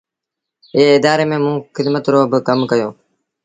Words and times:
ايئي 0.75 0.91
ادآري 0.97 1.25
ميݩ 1.29 1.43
موݩ 1.43 1.65
کدمت 1.75 2.03
رو 2.13 2.21
با 2.31 2.39
ڪم 2.47 2.59
ڪيو۔ 2.69 2.89